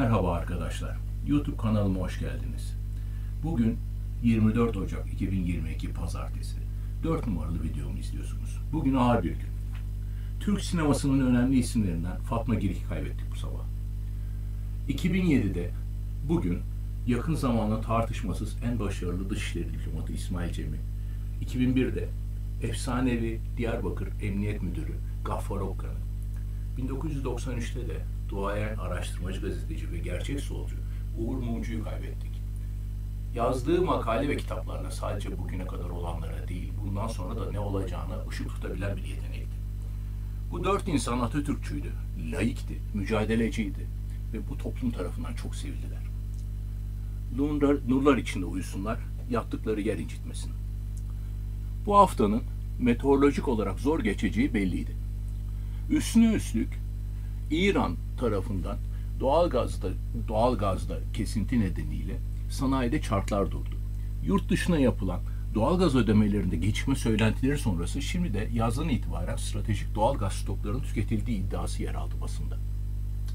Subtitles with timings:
[0.00, 0.96] Merhaba arkadaşlar.
[1.26, 2.76] YouTube kanalıma hoş geldiniz.
[3.44, 3.78] Bugün
[4.22, 6.56] 24 Ocak 2022 Pazartesi.
[7.04, 8.60] 4 numaralı videomu izliyorsunuz.
[8.72, 9.48] Bugün ağır bir gün.
[10.40, 13.64] Türk sinemasının önemli isimlerinden Fatma Girik'i kaybettik bu sabah.
[14.88, 15.70] 2007'de
[16.28, 16.58] bugün
[17.06, 20.78] yakın zamanda tartışmasız en başarılı dışişleri diplomatı İsmail Cem'i,
[21.44, 22.08] 2001'de
[22.62, 24.94] efsanevi Diyarbakır Emniyet Müdürü
[25.24, 26.05] Gaffar Okkan'ı,
[26.78, 30.76] 1993'te de duayen araştırmacı gazeteci ve gerçek solcu
[31.18, 32.42] Uğur Mumcu'yu kaybettik.
[33.34, 38.48] Yazdığı makale ve kitaplarına sadece bugüne kadar olanlara değil, bundan sonra da ne olacağına ışık
[38.48, 39.56] tutabilen bir yetenekti.
[40.50, 41.92] Bu dört insan Atatürkçüydü,
[42.32, 43.86] laikti, mücadeleciydi
[44.32, 46.02] ve bu toplum tarafından çok sevildiler.
[47.36, 48.98] Nurlar, nurlar içinde uyusunlar,
[49.30, 50.52] yattıkları yer incitmesin.
[51.86, 52.42] Bu haftanın
[52.78, 55.05] meteorolojik olarak zor geçeceği belliydi.
[55.90, 56.68] Üstüne üstlük
[57.50, 58.76] İran tarafından
[59.20, 59.88] doğal gazda
[60.28, 62.16] doğal gazda kesinti nedeniyle
[62.50, 63.76] sanayide çarklar durdu.
[64.24, 65.20] Yurt dışına yapılan
[65.54, 71.38] doğal gaz ödemelerinde geçme söylentileri sonrası şimdi de yazdan itibaren stratejik doğal gaz stoklarının tüketildiği
[71.38, 72.56] iddiası yer aldı basında.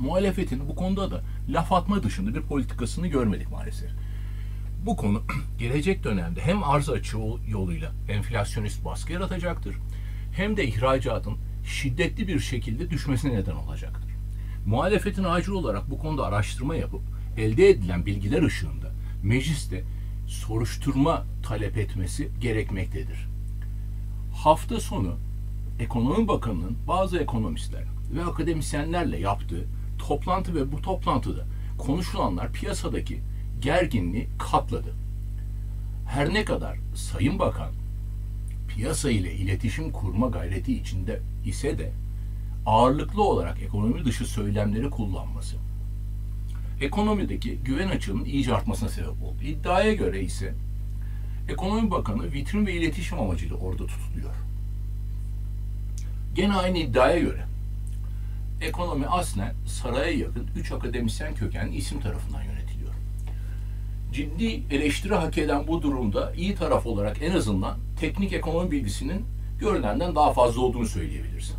[0.00, 3.90] Muhalefetin bu konuda da laf atma dışında bir politikasını görmedik maalesef.
[4.86, 5.22] Bu konu
[5.58, 7.18] gelecek dönemde hem arz açığı
[7.48, 9.76] yoluyla enflasyonist baskı yaratacaktır
[10.36, 14.10] hem de ihracatın şiddetli bir şekilde düşmesine neden olacaktır.
[14.66, 17.02] Muhalefetin acil olarak bu konuda araştırma yapıp
[17.36, 19.84] elde edilen bilgiler ışığında mecliste
[20.26, 23.28] soruşturma talep etmesi gerekmektedir.
[24.34, 25.16] Hafta sonu
[25.80, 27.84] Ekonomi Bakanı'nın bazı ekonomistler
[28.14, 29.64] ve akademisyenlerle yaptığı
[29.98, 31.46] toplantı ve bu toplantıda
[31.78, 33.20] konuşulanlar piyasadaki
[33.60, 34.94] gerginliği katladı.
[36.06, 37.72] Her ne kadar Sayın Bakan
[38.74, 41.92] piyasa ile iletişim kurma gayreti içinde ise de
[42.66, 45.56] ağırlıklı olarak ekonomi dışı söylemleri kullanması
[46.80, 49.42] ekonomideki güven açığının iyice artmasına sebep oldu.
[49.42, 50.54] İddiaya göre ise
[51.48, 54.34] Ekonomi Bakanı vitrin ve iletişim amacıyla orada tutuluyor.
[56.34, 57.44] Gene aynı iddiaya göre
[58.60, 62.53] ekonomi aslen saraya yakın üç akademisyen kökenli isim tarafından yönetiliyor.
[64.14, 69.24] Ciddi eleştiri hak eden bu durumda iyi taraf olarak en azından teknik ekonomi bilgisinin
[69.60, 71.56] görünenden daha fazla olduğunu söyleyebilirsin.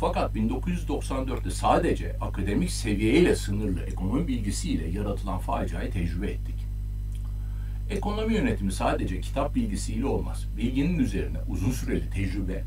[0.00, 6.54] Fakat 1994'te sadece akademik seviyeyle sınırlı ekonomi bilgisiyle yaratılan faciayı tecrübe ettik.
[7.90, 10.46] Ekonomi yönetimi sadece kitap bilgisiyle olmaz.
[10.56, 12.64] Bilginin üzerine uzun süreli tecrübe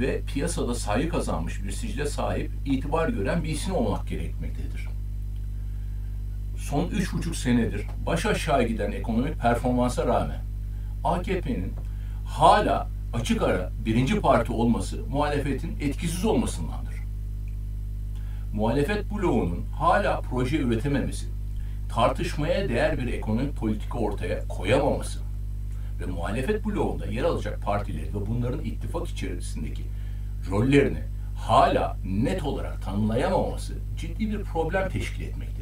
[0.00, 4.99] ve piyasada sayı kazanmış bir sicle sahip, itibar gören bir isim olmak gerekmektedir.
[6.70, 10.40] Son üç buçuk senedir baş aşağı giden ekonomik performansa rağmen
[11.04, 11.72] AKP'nin
[12.26, 16.94] hala açık ara birinci parti olması muhalefetin etkisiz olmasındandır.
[18.52, 21.26] Muhalefet bloğunun hala proje üretememesi,
[21.94, 25.20] tartışmaya değer bir ekonomik politika ortaya koyamaması
[26.00, 29.82] ve muhalefet bloğunda yer alacak partileri ve bunların ittifak içerisindeki
[30.50, 31.02] rollerini
[31.36, 35.59] hala net olarak tanımlayamaması ciddi bir problem teşkil etmektedir.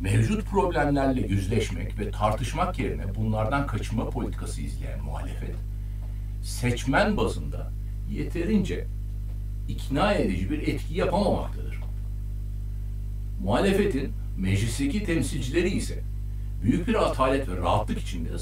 [0.00, 5.54] Mevcut problemlerle yüzleşmek ve tartışmak yerine bunlardan kaçınma politikası izleyen muhalefet,
[6.42, 7.70] seçmen bazında
[8.10, 8.86] yeterince
[9.68, 11.80] ikna edici bir etki yapamamaktadır.
[13.42, 16.02] Muhalefetin meclisteki temsilcileri ise
[16.62, 18.38] büyük bir atalet ve rahatlık içinde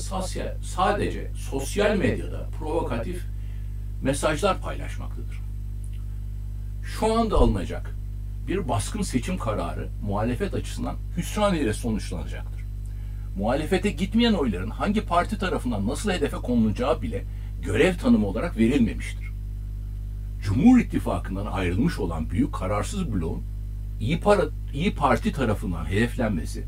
[0.62, 3.22] sadece sosyal medyada provokatif
[4.02, 5.40] mesajlar paylaşmaktadır.
[6.84, 7.97] Şu anda alınacak
[8.48, 12.62] bir baskın seçim kararı muhalefet açısından hüsran ile sonuçlanacaktır.
[13.38, 17.24] Muhalefete gitmeyen oyların hangi parti tarafından nasıl hedefe konulacağı bile
[17.62, 19.28] görev tanımı olarak verilmemiştir.
[20.42, 23.42] Cumhur İttifakı'ndan ayrılmış olan büyük kararsız bloğun
[24.00, 24.42] İyi, para,
[24.74, 26.64] İyi Parti tarafından hedeflenmesi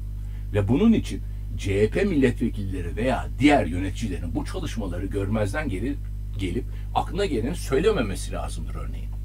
[0.53, 1.23] ve bunun için
[1.59, 5.97] CHP milletvekilleri veya diğer yöneticilerin bu çalışmaları görmezden gelip,
[6.39, 6.65] gelip
[6.95, 9.20] aklına gelen söylememesi lazımdır örneğin.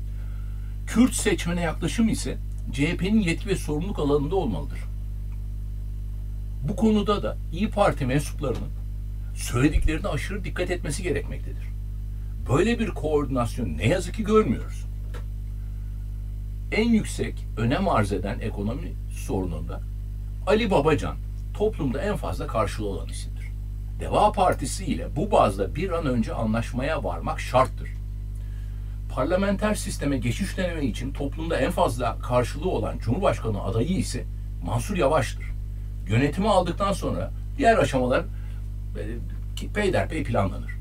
[0.88, 2.38] Kürt seçmene yaklaşım ise
[2.72, 4.80] CHP'nin yetki ve sorumluluk alanında olmalıdır.
[6.68, 8.70] Bu konuda da İyi Parti mensuplarının
[9.36, 11.68] söylediklerine aşırı dikkat etmesi gerekmektedir.
[12.50, 14.86] Böyle bir koordinasyon ne yazık ki görmüyoruz.
[16.72, 18.94] En yüksek önem arz eden ekonomi
[19.28, 19.82] sorununda
[20.48, 21.16] Ali Babacan
[21.58, 23.46] toplumda en fazla karşılığı olan isimdir.
[24.00, 27.95] Deva Partisi ile bu bazda bir an önce anlaşmaya varmak şarttır.
[29.16, 34.26] Parlamenter sisteme geçiş dönemi için toplumda en fazla karşılığı olan Cumhurbaşkanı adayı ise
[34.66, 35.46] Mansur Yavaş'tır.
[36.08, 40.72] Yönetimi aldıktan sonra diğer aşamalar e, peyderpey planlanır.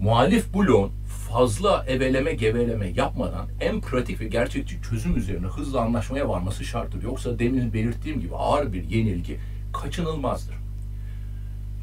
[0.00, 0.92] Muhalif bloğun
[1.30, 7.02] fazla eveleme geveleme yapmadan en pratik ve gerçekçi çözüm üzerine hızlı anlaşmaya varması şarttır.
[7.02, 9.38] Yoksa demin belirttiğim gibi ağır bir yenilgi
[9.72, 10.54] kaçınılmazdır.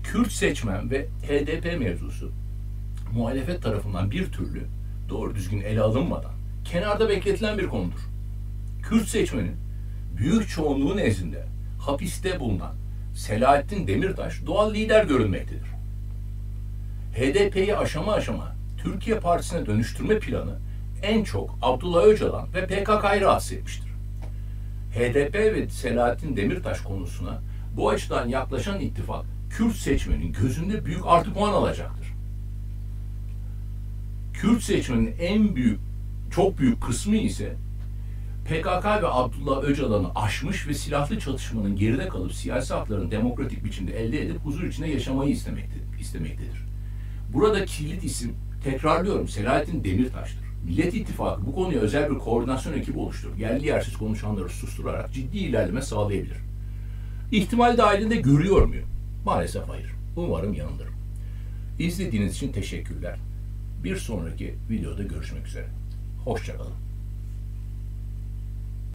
[0.03, 2.31] Kürt seçmen ve HDP mevzusu
[3.13, 4.67] muhalefet tarafından bir türlü
[5.11, 6.31] doğru düzgün ele alınmadan
[6.65, 7.99] kenarda bekletilen bir konudur.
[8.83, 9.55] Kürt seçmenin
[10.17, 11.45] büyük çoğunluğu nezdinde
[11.79, 12.75] hapiste bulunan
[13.15, 15.67] Selahattin Demirtaş doğal lider görünmektedir.
[17.15, 20.59] HDP'yi aşama aşama Türkiye Partisi'ne dönüştürme planı
[21.03, 23.91] en çok Abdullah Öcalan ve PKK'yı rahatsız etmiştir.
[24.95, 27.41] HDP ve Selahattin Demirtaş konusuna
[27.77, 32.00] bu açıdan yaklaşan ittifak Kürt seçmenin gözünde büyük artı puan alacaktır.
[34.33, 35.79] Kürt seçmenin en büyük,
[36.31, 37.55] çok büyük kısmı ise
[38.45, 44.21] PKK ve Abdullah Öcalan'ı aşmış ve silahlı çatışmanın geride kalıp siyasi haklarını demokratik biçimde elde
[44.21, 45.31] edip huzur içinde yaşamayı
[45.99, 46.65] istemektedir.
[47.33, 50.41] Burada kilit isim, tekrarlıyorum, Selahattin Demirtaş'tır.
[50.65, 55.81] Millet İttifakı bu konuya özel bir koordinasyon ekibi oluşturup yerli yersiz konuşanları susturarak ciddi ilerleme
[55.81, 56.37] sağlayabilir.
[57.31, 58.87] İhtimal dahilinde görüyor muyum?
[59.25, 59.91] Maalesef hayır.
[60.15, 60.93] Umarım yanılırım.
[61.79, 63.19] İzlediğiniz için teşekkürler.
[63.83, 65.67] Bir sonraki videoda görüşmek üzere.
[66.23, 66.90] Hoşçakalın.